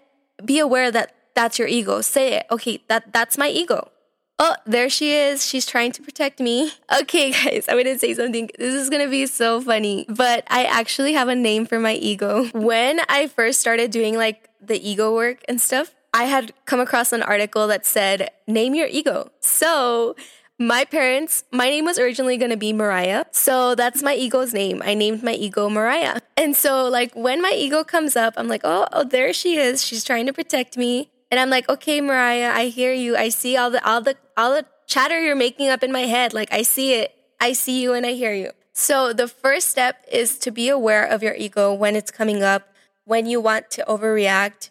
be 0.44 0.58
aware 0.58 0.90
that 0.90 1.14
that's 1.36 1.60
your 1.60 1.68
ego. 1.68 2.02
Say 2.02 2.34
it. 2.34 2.48
Okay, 2.50 2.82
that 2.88 3.14
that's 3.14 3.38
my 3.38 3.50
ego 3.50 3.92
Oh, 4.40 4.56
there 4.66 4.90
she 4.90 5.14
is. 5.14 5.46
She's 5.46 5.66
trying 5.66 5.92
to 5.94 6.02
protect 6.02 6.40
me. 6.40 6.72
Okay, 7.02 7.32
guys, 7.32 7.66
I'm 7.68 7.78
gonna 7.78 8.00
say 8.00 8.14
something. 8.14 8.50
This 8.58 8.74
is 8.74 8.90
gonna 8.90 9.10
be 9.10 9.26
so 9.28 9.62
funny, 9.62 10.06
but 10.10 10.46
I 10.48 10.64
actually 10.64 11.14
have 11.14 11.28
a 11.28 11.36
name 11.36 11.66
for 11.66 11.80
my 11.80 11.94
ego. 11.94 12.46
When 12.54 13.02
I 13.10 13.28
first 13.28 13.60
started 13.60 13.92
doing 13.92 14.16
like 14.16 14.50
the 14.62 14.78
ego 14.90 15.14
work 15.14 15.44
and 15.48 15.60
stuff, 15.62 15.94
I 16.14 16.24
had 16.24 16.54
come 16.66 16.80
across 16.80 17.12
an 17.12 17.22
article 17.22 17.68
that 17.68 17.86
said, 17.86 18.32
name 18.48 18.74
your 18.74 18.88
ego. 18.88 19.32
So, 19.42 20.16
my 20.58 20.86
parents, 20.86 21.44
my 21.52 21.70
name 21.70 21.86
was 21.86 22.00
originally 22.00 22.38
going 22.38 22.50
to 22.50 22.58
be 22.58 22.74
Mariah. 22.74 23.26
So 23.32 23.76
that's 23.76 24.02
my 24.02 24.16
ego's 24.16 24.54
name. 24.54 24.82
I 24.84 24.96
named 24.96 25.22
my 25.22 25.34
ego 25.34 25.70
Mariah. 25.70 26.22
And 26.36 26.56
so, 26.56 26.88
like, 26.88 27.14
when 27.16 27.42
my 27.42 27.52
ego 27.56 27.84
comes 27.84 28.16
up, 28.16 28.34
I'm 28.38 28.48
like, 28.48 28.62
oh, 28.64 28.88
oh, 28.92 29.04
there 29.04 29.32
she 29.34 29.58
is. 29.58 29.86
She's 29.86 30.04
trying 30.04 30.26
to 30.26 30.34
protect 30.34 30.76
me. 30.78 31.12
And 31.30 31.40
I'm 31.40 31.50
like, 31.50 31.68
okay, 31.70 32.00
Mariah, 32.02 32.52
I 32.54 32.68
hear 32.68 32.94
you. 32.94 33.18
I 33.18 33.30
see 33.30 33.58
all 33.58 33.70
the 33.70 33.86
all 33.88 34.02
the 34.02 34.16
all 34.36 34.54
the 34.54 34.66
chatter 34.88 35.20
you're 35.20 35.36
making 35.36 35.70
up 35.70 35.84
in 35.84 35.92
my 35.92 36.02
head. 36.02 36.34
Like 36.34 36.52
I 36.52 36.62
see 36.62 36.94
it. 36.94 37.14
I 37.40 37.54
see 37.54 37.82
you 37.82 37.94
and 37.94 38.06
I 38.06 38.14
hear 38.14 38.34
you. 38.34 38.52
So 38.74 39.12
the 39.12 39.28
first 39.28 39.70
step 39.70 40.06
is 40.12 40.38
to 40.40 40.52
be 40.52 40.70
aware 40.70 41.06
of 41.06 41.24
your 41.24 41.36
ego 41.36 41.74
when 41.74 41.96
it's 41.96 42.12
coming 42.12 42.44
up, 42.44 42.70
when 43.06 43.26
you 43.26 43.42
want 43.42 43.70
to 43.72 43.86
overreact. 43.88 44.70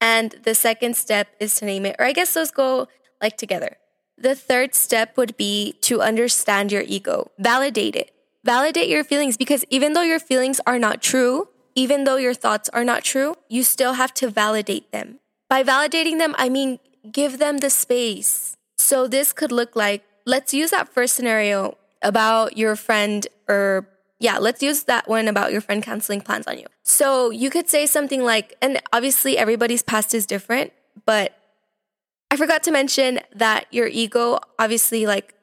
And 0.00 0.34
the 0.42 0.54
second 0.54 0.96
step 0.96 1.28
is 1.38 1.56
to 1.56 1.64
name 1.64 1.86
it. 1.86 1.96
Or 1.98 2.06
I 2.06 2.12
guess 2.12 2.34
those 2.34 2.50
go 2.50 2.88
like 3.20 3.36
together. 3.36 3.76
The 4.16 4.34
third 4.34 4.74
step 4.74 5.16
would 5.16 5.36
be 5.36 5.74
to 5.82 6.00
understand 6.00 6.70
your 6.70 6.82
ego, 6.82 7.30
validate 7.38 7.96
it. 7.96 8.12
Validate 8.44 8.88
your 8.88 9.04
feelings 9.04 9.36
because 9.36 9.64
even 9.70 9.92
though 9.92 10.02
your 10.02 10.18
feelings 10.18 10.60
are 10.66 10.78
not 10.78 11.00
true, 11.00 11.48
even 11.74 12.04
though 12.04 12.16
your 12.16 12.34
thoughts 12.34 12.68
are 12.70 12.84
not 12.84 13.04
true, 13.04 13.36
you 13.48 13.62
still 13.62 13.94
have 13.94 14.12
to 14.14 14.28
validate 14.28 14.90
them. 14.90 15.20
By 15.52 15.62
validating 15.62 16.16
them, 16.16 16.34
I 16.38 16.48
mean 16.48 16.78
give 17.12 17.38
them 17.38 17.58
the 17.58 17.68
space. 17.68 18.56
So 18.78 19.06
this 19.06 19.34
could 19.34 19.52
look 19.52 19.76
like 19.76 20.02
let's 20.24 20.54
use 20.54 20.70
that 20.70 20.88
first 20.88 21.14
scenario 21.14 21.76
about 22.00 22.56
your 22.56 22.74
friend 22.74 23.26
or 23.46 23.86
yeah, 24.18 24.38
let's 24.38 24.62
use 24.62 24.84
that 24.84 25.10
one 25.10 25.28
about 25.28 25.52
your 25.52 25.60
friend 25.60 25.82
canceling 25.82 26.22
plans 26.22 26.46
on 26.46 26.56
you. 26.56 26.64
So 26.84 27.28
you 27.28 27.50
could 27.50 27.68
say 27.68 27.84
something 27.84 28.24
like, 28.24 28.56
and 28.62 28.80
obviously 28.94 29.36
everybody's 29.36 29.82
past 29.82 30.14
is 30.14 30.24
different, 30.24 30.72
but 31.04 31.36
I 32.30 32.36
forgot 32.36 32.62
to 32.62 32.70
mention 32.70 33.20
that 33.34 33.66
your 33.70 33.88
ego 33.88 34.38
obviously 34.58 35.04
like 35.04 35.34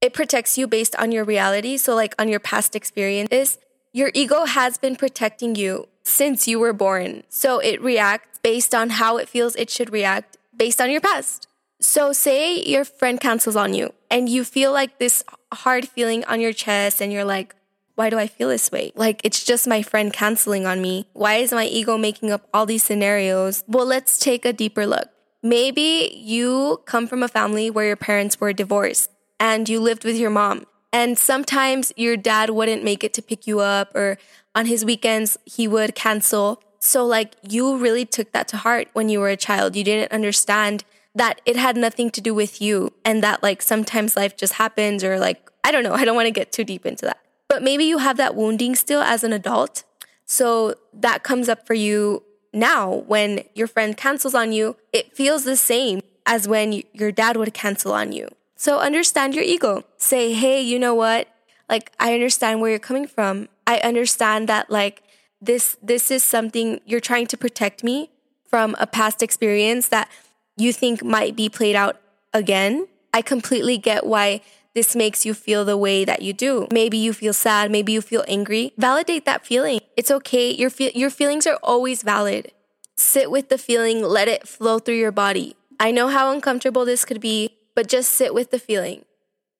it 0.00 0.14
protects 0.14 0.58
you 0.58 0.68
based 0.68 0.94
on 0.94 1.10
your 1.10 1.24
reality. 1.24 1.76
So 1.76 1.96
like 1.96 2.14
on 2.20 2.28
your 2.28 2.38
past 2.38 2.76
experiences, 2.76 3.58
your 3.92 4.12
ego 4.14 4.44
has 4.44 4.78
been 4.78 4.94
protecting 4.94 5.56
you 5.56 5.88
since 6.02 6.48
you 6.48 6.58
were 6.58 6.72
born. 6.72 7.22
So 7.28 7.58
it 7.58 7.80
reacts 7.80 8.38
based 8.42 8.74
on 8.74 8.90
how 8.90 9.16
it 9.18 9.28
feels 9.28 9.54
it 9.56 9.70
should 9.70 9.92
react 9.92 10.36
based 10.56 10.80
on 10.80 10.90
your 10.90 11.00
past. 11.00 11.46
So 11.80 12.12
say 12.12 12.62
your 12.62 12.84
friend 12.84 13.20
cancels 13.20 13.56
on 13.56 13.74
you 13.74 13.92
and 14.10 14.28
you 14.28 14.44
feel 14.44 14.72
like 14.72 14.98
this 14.98 15.24
hard 15.52 15.88
feeling 15.88 16.24
on 16.24 16.40
your 16.40 16.52
chest 16.52 17.00
and 17.00 17.12
you're 17.12 17.24
like, 17.24 17.54
why 17.94 18.08
do 18.08 18.18
I 18.18 18.28
feel 18.28 18.48
this 18.48 18.72
way? 18.72 18.92
Like, 18.94 19.20
it's 19.24 19.44
just 19.44 19.68
my 19.68 19.82
friend 19.82 20.10
canceling 20.10 20.64
on 20.64 20.80
me. 20.80 21.06
Why 21.12 21.34
is 21.34 21.52
my 21.52 21.66
ego 21.66 21.98
making 21.98 22.30
up 22.30 22.48
all 22.54 22.64
these 22.64 22.82
scenarios? 22.82 23.62
Well, 23.66 23.84
let's 23.84 24.18
take 24.18 24.46
a 24.46 24.54
deeper 24.54 24.86
look. 24.86 25.08
Maybe 25.42 26.10
you 26.16 26.80
come 26.86 27.06
from 27.06 27.22
a 27.22 27.28
family 27.28 27.68
where 27.68 27.86
your 27.86 27.96
parents 27.96 28.40
were 28.40 28.54
divorced 28.54 29.10
and 29.38 29.68
you 29.68 29.80
lived 29.80 30.04
with 30.04 30.16
your 30.16 30.30
mom. 30.30 30.66
And 30.92 31.18
sometimes 31.18 31.92
your 31.96 32.16
dad 32.16 32.50
wouldn't 32.50 32.82
make 32.82 33.04
it 33.04 33.14
to 33.14 33.22
pick 33.22 33.46
you 33.46 33.60
up, 33.60 33.94
or 33.94 34.18
on 34.54 34.66
his 34.66 34.84
weekends, 34.84 35.38
he 35.44 35.68
would 35.68 35.94
cancel. 35.94 36.62
So, 36.78 37.04
like, 37.04 37.36
you 37.42 37.76
really 37.76 38.04
took 38.04 38.32
that 38.32 38.48
to 38.48 38.56
heart 38.56 38.88
when 38.92 39.08
you 39.08 39.20
were 39.20 39.28
a 39.28 39.36
child. 39.36 39.76
You 39.76 39.84
didn't 39.84 40.12
understand 40.12 40.84
that 41.14 41.40
it 41.44 41.56
had 41.56 41.76
nothing 41.76 42.10
to 42.10 42.20
do 42.20 42.34
with 42.34 42.60
you 42.60 42.92
and 43.04 43.22
that, 43.22 43.42
like, 43.42 43.62
sometimes 43.62 44.16
life 44.16 44.36
just 44.36 44.54
happens, 44.54 45.04
or 45.04 45.18
like, 45.18 45.50
I 45.64 45.72
don't 45.72 45.82
know. 45.82 45.92
I 46.00 46.04
don't 46.04 46.16
want 46.16 46.26
to 46.26 46.32
get 46.32 46.52
too 46.52 46.64
deep 46.64 46.86
into 46.86 47.04
that. 47.06 47.18
But 47.48 47.62
maybe 47.62 47.84
you 47.84 47.98
have 47.98 48.16
that 48.16 48.34
wounding 48.34 48.74
still 48.74 49.02
as 49.02 49.24
an 49.24 49.32
adult. 49.32 49.84
So 50.24 50.74
that 50.92 51.24
comes 51.24 51.48
up 51.48 51.66
for 51.66 51.74
you 51.74 52.22
now 52.52 53.02
when 53.06 53.44
your 53.54 53.66
friend 53.66 53.96
cancels 53.96 54.34
on 54.34 54.52
you. 54.52 54.76
It 54.92 55.14
feels 55.14 55.44
the 55.44 55.56
same 55.56 56.00
as 56.26 56.46
when 56.46 56.82
your 56.92 57.10
dad 57.10 57.36
would 57.36 57.52
cancel 57.52 57.92
on 57.92 58.12
you. 58.12 58.28
So 58.54 58.78
understand 58.78 59.34
your 59.34 59.42
ego. 59.42 59.84
Say, 59.96 60.32
hey, 60.32 60.60
you 60.60 60.78
know 60.78 60.94
what? 60.94 61.26
Like, 61.68 61.92
I 61.98 62.14
understand 62.14 62.60
where 62.60 62.70
you're 62.70 62.78
coming 62.78 63.06
from. 63.06 63.48
I 63.70 63.78
understand 63.86 64.48
that, 64.48 64.68
like, 64.68 65.04
this 65.40 65.76
this 65.80 66.10
is 66.10 66.24
something 66.24 66.80
you're 66.84 67.06
trying 67.10 67.28
to 67.28 67.36
protect 67.36 67.84
me 67.84 68.10
from 68.48 68.74
a 68.80 68.86
past 68.86 69.22
experience 69.22 69.88
that 69.88 70.08
you 70.56 70.72
think 70.72 71.04
might 71.04 71.36
be 71.36 71.48
played 71.48 71.76
out 71.76 72.00
again. 72.34 72.88
I 73.14 73.22
completely 73.22 73.78
get 73.78 74.04
why 74.04 74.42
this 74.74 74.96
makes 74.96 75.24
you 75.24 75.34
feel 75.34 75.64
the 75.64 75.76
way 75.76 76.04
that 76.04 76.20
you 76.20 76.32
do. 76.32 76.66
Maybe 76.72 76.98
you 76.98 77.12
feel 77.12 77.32
sad, 77.32 77.70
maybe 77.70 77.92
you 77.92 78.02
feel 78.02 78.24
angry. 78.26 78.72
Validate 78.76 79.24
that 79.24 79.46
feeling. 79.46 79.80
It's 79.96 80.10
okay. 80.10 80.50
Your 80.50 80.70
fe- 80.70 80.92
your 80.96 81.10
feelings 81.10 81.46
are 81.46 81.58
always 81.62 82.02
valid. 82.02 82.50
Sit 82.96 83.30
with 83.30 83.50
the 83.50 83.58
feeling, 83.58 84.02
let 84.02 84.26
it 84.26 84.48
flow 84.48 84.80
through 84.80 84.98
your 84.98 85.12
body. 85.12 85.54
I 85.78 85.92
know 85.92 86.08
how 86.08 86.32
uncomfortable 86.32 86.84
this 86.84 87.04
could 87.04 87.20
be, 87.20 87.56
but 87.76 87.86
just 87.86 88.10
sit 88.10 88.34
with 88.34 88.50
the 88.50 88.58
feeling. 88.58 89.04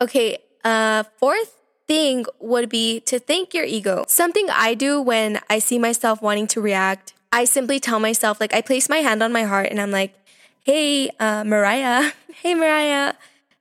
Okay, 0.00 0.38
uh 0.64 1.04
fourth 1.20 1.59
thing 1.90 2.24
would 2.38 2.68
be 2.68 3.00
to 3.00 3.18
thank 3.18 3.52
your 3.52 3.64
ego. 3.64 4.04
Something 4.06 4.46
I 4.48 4.74
do 4.74 5.02
when 5.02 5.40
I 5.50 5.58
see 5.58 5.76
myself 5.76 6.22
wanting 6.22 6.46
to 6.54 6.60
react, 6.60 7.14
I 7.32 7.44
simply 7.44 7.80
tell 7.80 7.98
myself 7.98 8.40
like 8.40 8.54
I 8.54 8.60
place 8.60 8.88
my 8.88 8.98
hand 8.98 9.24
on 9.24 9.32
my 9.32 9.42
heart 9.42 9.66
and 9.72 9.80
I'm 9.80 9.90
like, 9.90 10.14
"Hey, 10.62 11.10
uh 11.18 11.42
Mariah. 11.44 12.12
Hey 12.42 12.54
Mariah, 12.54 13.14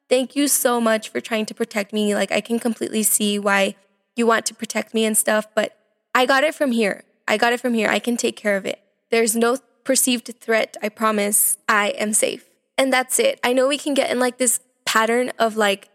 thank 0.08 0.38
you 0.38 0.48
so 0.48 0.80
much 0.80 1.10
for 1.10 1.20
trying 1.20 1.46
to 1.48 1.54
protect 1.54 1.92
me. 1.92 2.16
Like, 2.16 2.32
I 2.32 2.40
can 2.40 2.60
completely 2.60 3.04
see 3.04 3.38
why 3.38 3.76
you 4.16 4.26
want 4.26 4.46
to 4.46 4.54
protect 4.54 4.94
me 4.94 5.04
and 5.04 5.18
stuff, 5.18 5.46
but 5.54 5.76
I 6.16 6.26
got 6.26 6.46
it 6.46 6.56
from 6.56 6.72
here. 6.72 7.04
I 7.28 7.36
got 7.36 7.52
it 7.52 7.60
from 7.60 7.74
here. 7.74 7.90
I 7.90 8.00
can 8.00 8.16
take 8.16 8.38
care 8.38 8.56
of 8.56 8.66
it. 8.66 8.80
There's 9.10 9.36
no 9.36 9.58
perceived 9.84 10.34
threat. 10.40 10.78
I 10.82 10.88
promise 10.88 11.58
I 11.68 11.90
am 12.04 12.14
safe. 12.14 12.48
And 12.78 12.94
that's 12.94 13.20
it. 13.20 13.38
I 13.44 13.52
know 13.52 13.68
we 13.68 13.78
can 13.78 13.94
get 13.94 14.10
in 14.12 14.20
like 14.20 14.38
this 14.38 14.62
pattern 14.86 15.34
of 15.38 15.58
like 15.58 15.90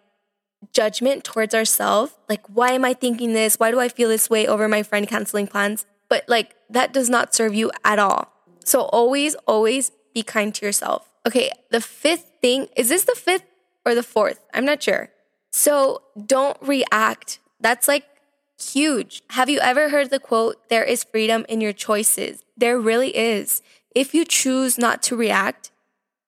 judgment 0.72 1.24
towards 1.24 1.54
ourselves. 1.54 2.14
Like, 2.28 2.46
why 2.46 2.72
am 2.72 2.84
I 2.84 2.94
thinking 2.94 3.32
this? 3.32 3.56
Why 3.56 3.70
do 3.70 3.80
I 3.80 3.88
feel 3.88 4.08
this 4.08 4.30
way 4.30 4.46
over 4.46 4.68
my 4.68 4.82
friend 4.82 5.08
canceling 5.08 5.46
plans? 5.46 5.86
But 6.08 6.24
like, 6.28 6.54
that 6.70 6.92
does 6.92 7.08
not 7.08 7.34
serve 7.34 7.54
you 7.54 7.70
at 7.84 7.98
all. 7.98 8.32
So 8.64 8.82
always, 8.82 9.34
always 9.46 9.90
be 10.14 10.22
kind 10.22 10.54
to 10.54 10.66
yourself. 10.66 11.10
Okay, 11.26 11.50
the 11.70 11.80
fifth 11.80 12.32
thing 12.40 12.68
is 12.76 12.88
this 12.88 13.04
the 13.04 13.14
fifth 13.14 13.44
or 13.84 13.94
the 13.94 14.02
fourth. 14.02 14.44
I'm 14.52 14.64
not 14.64 14.82
sure. 14.82 15.10
So 15.50 16.02
don't 16.26 16.56
react. 16.60 17.38
That's 17.60 17.88
like 17.88 18.04
huge. 18.60 19.22
Have 19.30 19.48
you 19.48 19.60
ever 19.60 19.88
heard 19.88 20.10
the 20.10 20.18
quote, 20.18 20.68
there 20.68 20.84
is 20.84 21.04
freedom 21.04 21.44
in 21.48 21.60
your 21.60 21.72
choices? 21.72 22.42
There 22.56 22.78
really 22.78 23.16
is. 23.16 23.62
If 23.94 24.14
you 24.14 24.24
choose 24.24 24.78
not 24.78 25.02
to 25.04 25.16
react, 25.16 25.70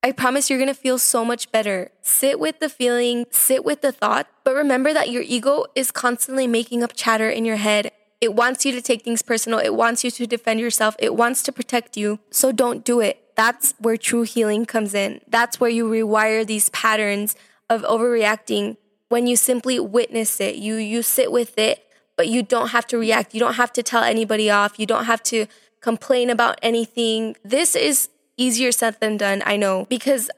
I 0.07 0.13
promise 0.13 0.49
you're 0.49 0.59
gonna 0.59 0.83
feel 0.87 0.99
so 0.99 1.25
much 1.25 1.51
better. 1.51 1.91
Sit 2.03 2.39
with 2.39 2.61
the 2.61 2.69
feeling, 2.69 3.27
sit 3.31 3.65
with 3.65 3.81
the 3.81 3.91
thought, 3.91 4.29
but 4.45 4.55
remember 4.55 4.93
that 4.93 5.11
your 5.11 5.23
ego 5.23 5.67
is 5.75 5.91
constantly 5.91 6.47
making 6.47 6.85
up 6.85 6.93
chatter 6.95 7.29
in 7.29 7.45
your 7.45 7.57
head. 7.57 7.91
It 8.21 8.35
wants 8.35 8.65
you 8.65 8.73
to 8.73 8.81
take 8.81 9.03
things 9.03 9.23
personal. 9.23 9.59
It 9.59 9.75
wants 9.75 10.05
you 10.05 10.11
to 10.13 10.27
defend 10.27 10.61
yourself. 10.61 10.95
It 10.99 11.17
wants 11.17 11.43
to 11.43 11.53
protect 11.53 11.97
you. 11.97 12.21
So 12.31 12.53
don't 12.53 12.85
do 12.85 13.01
it 13.01 13.27
that's 13.37 13.75
where 13.79 13.97
true 13.97 14.23
healing 14.23 14.67
comes 14.67 14.95
in. 14.95 15.21
That's 15.29 15.61
where 15.61 15.71
you 15.71 15.89
rewire 15.89 16.45
these 16.45 16.71
patterns 16.71 17.37
of 17.71 17.83
overreacting 17.83 18.79
when 19.09 19.27
you 19.27 19.37
simply 19.37 19.79
witness 19.79 20.41
it. 20.41 20.57
You 20.57 20.77
you 20.77 21.03
sit 21.03 21.31
with 21.31 21.57
it, 21.59 21.85
but 22.17 22.29
you 22.29 22.43
don't 22.43 22.69
have 22.69 22.87
to 22.89 22.99
react. 22.99 23.35
You 23.35 23.41
don't 23.41 23.55
have 23.55 23.73
to 23.75 23.83
tell 23.83 24.03
anybody 24.03 24.51
off. 24.51 24.79
You 24.79 24.87
don't 24.87 25.05
have 25.05 25.23
to 25.25 25.47
complain 25.81 26.31
about 26.31 26.59
anything. 26.63 27.37
This 27.45 27.77
is 27.77 28.09
easier 28.37 28.73
said 28.73 28.97
than 29.01 29.17
done, 29.17 29.43
I 29.47 29.57
know, 29.57 29.87
because 29.89 30.31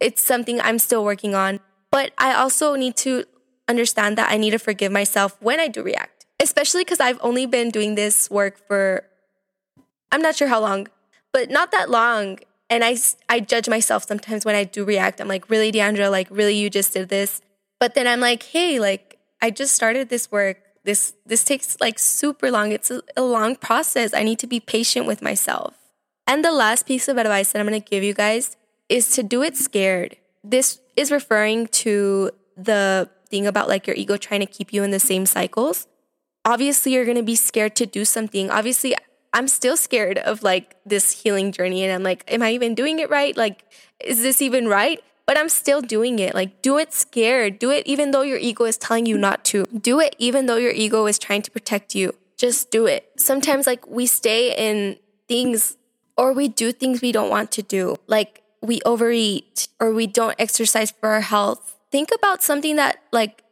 it's 0.00 0.22
something 0.22 0.60
I'm 0.60 0.78
still 0.78 1.04
working 1.04 1.34
on. 1.34 1.60
But 1.90 2.12
I 2.18 2.34
also 2.34 2.74
need 2.74 2.96
to 2.98 3.24
understand 3.68 4.18
that 4.18 4.30
I 4.30 4.36
need 4.36 4.50
to 4.50 4.58
forgive 4.58 4.92
myself 4.92 5.36
when 5.40 5.60
I 5.60 5.68
do 5.68 5.82
react, 5.82 6.26
especially 6.40 6.82
because 6.82 7.00
I've 7.00 7.18
only 7.22 7.46
been 7.46 7.70
doing 7.70 7.94
this 7.94 8.30
work 8.30 8.58
for 8.66 9.04
I'm 10.12 10.22
not 10.22 10.36
sure 10.36 10.48
how 10.48 10.60
long, 10.60 10.88
but 11.32 11.50
not 11.50 11.72
that 11.72 11.90
long. 11.90 12.38
And 12.68 12.82
I, 12.82 12.96
I 13.28 13.40
judge 13.40 13.68
myself 13.68 14.04
sometimes 14.04 14.44
when 14.44 14.54
I 14.54 14.64
do 14.64 14.84
react. 14.84 15.20
I'm 15.20 15.28
like, 15.28 15.48
really, 15.50 15.70
Deandra, 15.70 16.10
like, 16.10 16.28
really, 16.30 16.56
you 16.56 16.70
just 16.70 16.92
did 16.92 17.08
this. 17.08 17.40
But 17.78 17.94
then 17.94 18.06
I'm 18.06 18.20
like, 18.20 18.42
hey, 18.42 18.80
like, 18.80 19.18
I 19.40 19.50
just 19.50 19.74
started 19.74 20.08
this 20.08 20.30
work. 20.32 20.58
This, 20.84 21.14
this 21.26 21.44
takes 21.44 21.76
like 21.80 21.98
super 21.98 22.50
long. 22.50 22.72
It's 22.72 22.90
a, 22.90 23.02
a 23.16 23.22
long 23.22 23.56
process. 23.56 24.14
I 24.14 24.22
need 24.22 24.38
to 24.40 24.46
be 24.46 24.60
patient 24.60 25.06
with 25.06 25.20
myself. 25.20 25.74
And 26.26 26.44
the 26.44 26.52
last 26.52 26.86
piece 26.86 27.08
of 27.08 27.18
advice 27.18 27.52
that 27.52 27.60
I'm 27.60 27.66
going 27.66 27.80
to 27.80 27.88
give 27.88 28.02
you 28.02 28.14
guys 28.14 28.56
is 28.88 29.10
to 29.10 29.22
do 29.22 29.42
it 29.42 29.56
scared. 29.56 30.16
This 30.42 30.80
is 30.96 31.10
referring 31.10 31.68
to 31.68 32.30
the 32.56 33.10
thing 33.28 33.46
about 33.46 33.68
like 33.68 33.86
your 33.86 33.96
ego 33.96 34.16
trying 34.16 34.40
to 34.40 34.46
keep 34.46 34.72
you 34.72 34.82
in 34.82 34.90
the 34.90 35.00
same 35.00 35.26
cycles. 35.26 35.86
Obviously, 36.44 36.92
you're 36.94 37.04
going 37.04 37.16
to 37.16 37.22
be 37.22 37.34
scared 37.34 37.74
to 37.76 37.86
do 37.86 38.04
something. 38.04 38.50
Obviously, 38.50 38.94
I'm 39.32 39.48
still 39.48 39.76
scared 39.76 40.18
of 40.18 40.42
like 40.42 40.76
this 40.86 41.22
healing 41.22 41.52
journey. 41.52 41.84
And 41.84 41.92
I'm 41.92 42.02
like, 42.02 42.24
am 42.28 42.42
I 42.42 42.52
even 42.52 42.74
doing 42.74 42.98
it 42.98 43.10
right? 43.10 43.36
Like, 43.36 43.64
is 44.00 44.22
this 44.22 44.40
even 44.40 44.68
right? 44.68 45.02
But 45.26 45.36
I'm 45.36 45.48
still 45.48 45.82
doing 45.82 46.20
it. 46.20 46.34
Like, 46.34 46.62
do 46.62 46.78
it 46.78 46.92
scared. 46.92 47.58
Do 47.58 47.70
it 47.70 47.84
even 47.86 48.12
though 48.12 48.22
your 48.22 48.38
ego 48.38 48.64
is 48.64 48.78
telling 48.78 49.06
you 49.06 49.18
not 49.18 49.44
to. 49.46 49.64
Do 49.64 49.98
it 49.98 50.14
even 50.18 50.46
though 50.46 50.56
your 50.56 50.70
ego 50.70 51.06
is 51.06 51.18
trying 51.18 51.42
to 51.42 51.50
protect 51.50 51.96
you. 51.96 52.14
Just 52.36 52.70
do 52.70 52.86
it. 52.86 53.10
Sometimes, 53.16 53.66
like, 53.66 53.84
we 53.88 54.06
stay 54.06 54.54
in 54.56 54.98
things 55.26 55.76
or 56.16 56.32
we 56.32 56.48
do 56.48 56.72
things 56.72 57.00
we 57.00 57.12
don't 57.12 57.30
want 57.30 57.50
to 57.52 57.62
do. 57.62 57.96
Like, 58.06 58.42
we 58.62 58.80
overeat 58.84 59.68
or 59.80 59.92
we 59.92 60.06
don't 60.06 60.34
exercise 60.38 60.90
for 60.90 61.10
our 61.10 61.20
health. 61.20 61.76
Think 61.92 62.10
about 62.14 62.42
something 62.42 62.76
that, 62.76 62.98
like, 63.12 63.42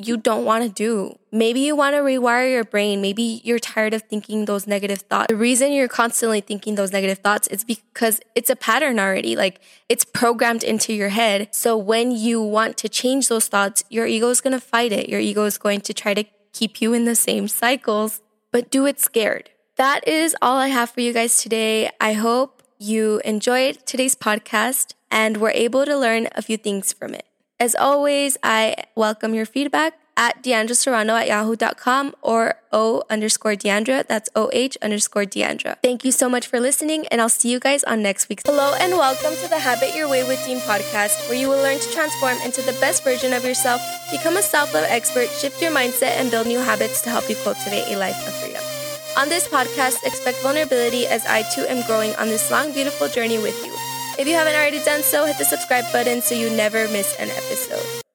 you 0.00 0.16
don't 0.16 0.44
want 0.44 0.62
to 0.62 0.70
do. 0.70 1.18
Maybe 1.32 1.60
you 1.60 1.74
want 1.74 1.94
to 1.96 2.00
rewire 2.00 2.48
your 2.48 2.62
brain. 2.62 3.02
Maybe 3.02 3.40
you're 3.42 3.58
tired 3.58 3.92
of 3.94 4.02
thinking 4.02 4.44
those 4.44 4.64
negative 4.64 5.00
thoughts. 5.00 5.26
The 5.28 5.36
reason 5.36 5.72
you're 5.72 5.88
constantly 5.88 6.40
thinking 6.40 6.76
those 6.76 6.92
negative 6.92 7.18
thoughts 7.18 7.48
is 7.48 7.64
because 7.64 8.20
it's 8.36 8.48
a 8.48 8.54
pattern 8.54 9.00
already. 9.00 9.34
Like 9.34 9.60
it's 9.88 10.04
programmed 10.04 10.62
into 10.62 10.92
your 10.92 11.08
head. 11.08 11.48
So 11.52 11.76
when 11.76 12.12
you 12.12 12.40
want 12.40 12.76
to 12.78 12.88
change 12.88 13.28
those 13.28 13.48
thoughts, 13.48 13.82
your 13.90 14.06
ego 14.06 14.28
is 14.30 14.40
going 14.40 14.52
to 14.52 14.60
fight 14.60 14.92
it. 14.92 15.08
Your 15.08 15.20
ego 15.20 15.44
is 15.44 15.58
going 15.58 15.80
to 15.80 15.92
try 15.92 16.14
to 16.14 16.24
keep 16.52 16.80
you 16.80 16.94
in 16.94 17.04
the 17.04 17.16
same 17.16 17.48
cycles, 17.48 18.20
but 18.52 18.70
do 18.70 18.86
it 18.86 19.00
scared. 19.00 19.50
That 19.78 20.08
is 20.08 20.34
all 20.42 20.58
I 20.58 20.68
have 20.74 20.90
for 20.90 21.00
you 21.00 21.12
guys 21.12 21.40
today. 21.40 21.88
I 22.00 22.14
hope 22.14 22.64
you 22.80 23.22
enjoyed 23.24 23.86
today's 23.86 24.16
podcast 24.16 24.94
and 25.08 25.36
were 25.36 25.52
able 25.54 25.86
to 25.86 25.96
learn 25.96 26.26
a 26.34 26.42
few 26.42 26.56
things 26.56 26.92
from 26.92 27.14
it. 27.14 27.24
As 27.60 27.76
always, 27.76 28.36
I 28.42 28.74
welcome 28.96 29.34
your 29.34 29.46
feedback 29.46 29.94
at 30.16 30.42
Deandra 30.42 30.74
Serrano 30.74 31.14
at 31.14 31.28
yahoo.com 31.28 32.12
or 32.22 32.56
O 32.72 33.04
underscore 33.08 33.54
Deandra. 33.54 34.04
That's 34.04 34.28
OH 34.34 34.82
underscore 34.82 35.26
Deandra. 35.26 35.76
Thank 35.80 36.04
you 36.04 36.10
so 36.10 36.28
much 36.28 36.48
for 36.48 36.58
listening, 36.58 37.06
and 37.06 37.20
I'll 37.20 37.28
see 37.28 37.48
you 37.48 37.60
guys 37.60 37.84
on 37.84 38.02
next 38.02 38.28
week's. 38.28 38.42
Hello, 38.46 38.74
and 38.80 38.94
welcome 38.94 39.36
to 39.44 39.48
the 39.48 39.60
Habit 39.60 39.94
Your 39.94 40.08
Way 40.08 40.26
with 40.26 40.44
Dean 40.44 40.58
podcast, 40.58 41.28
where 41.28 41.38
you 41.38 41.48
will 41.48 41.62
learn 41.62 41.78
to 41.78 41.90
transform 41.92 42.36
into 42.44 42.62
the 42.62 42.76
best 42.80 43.04
version 43.04 43.32
of 43.32 43.44
yourself, 43.44 43.80
become 44.10 44.36
a 44.36 44.42
self 44.42 44.74
love 44.74 44.86
expert, 44.88 45.28
shift 45.28 45.62
your 45.62 45.70
mindset, 45.70 46.18
and 46.18 46.32
build 46.32 46.48
new 46.48 46.58
habits 46.58 47.00
to 47.02 47.10
help 47.10 47.30
you 47.30 47.36
cultivate 47.44 47.86
a 47.86 47.96
life 47.96 48.26
of 48.26 48.34
freedom. 48.34 48.67
On 49.18 49.28
this 49.28 49.48
podcast, 49.48 50.04
expect 50.04 50.40
vulnerability 50.42 51.04
as 51.08 51.26
I 51.26 51.42
too 51.50 51.66
am 51.66 51.84
growing 51.88 52.14
on 52.22 52.28
this 52.28 52.52
long, 52.52 52.72
beautiful 52.72 53.08
journey 53.08 53.36
with 53.36 53.66
you. 53.66 53.74
If 54.16 54.28
you 54.28 54.34
haven't 54.34 54.54
already 54.54 54.78
done 54.84 55.02
so, 55.02 55.26
hit 55.26 55.38
the 55.38 55.44
subscribe 55.44 55.90
button 55.90 56.22
so 56.22 56.36
you 56.36 56.48
never 56.50 56.86
miss 56.86 57.16
an 57.18 57.28
episode. 57.30 58.07